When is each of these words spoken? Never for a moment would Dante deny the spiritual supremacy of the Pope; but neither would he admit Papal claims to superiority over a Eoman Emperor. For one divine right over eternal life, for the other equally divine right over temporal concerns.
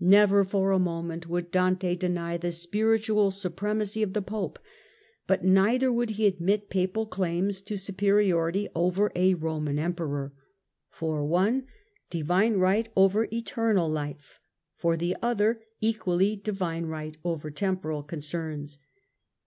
Never 0.00 0.44
for 0.44 0.70
a 0.70 0.78
moment 0.78 1.28
would 1.28 1.50
Dante 1.50 1.94
deny 1.94 2.38
the 2.38 2.52
spiritual 2.52 3.30
supremacy 3.30 4.02
of 4.02 4.14
the 4.14 4.22
Pope; 4.22 4.58
but 5.26 5.44
neither 5.44 5.92
would 5.92 6.08
he 6.12 6.26
admit 6.26 6.70
Papal 6.70 7.04
claims 7.04 7.60
to 7.60 7.76
superiority 7.76 8.70
over 8.74 9.12
a 9.14 9.34
Eoman 9.34 9.78
Emperor. 9.78 10.32
For 10.88 11.22
one 11.22 11.66
divine 12.08 12.54
right 12.56 12.88
over 12.96 13.28
eternal 13.30 13.90
life, 13.90 14.40
for 14.74 14.96
the 14.96 15.14
other 15.20 15.60
equally 15.82 16.34
divine 16.34 16.86
right 16.86 17.18
over 17.22 17.50
temporal 17.50 18.02
concerns. 18.02 18.78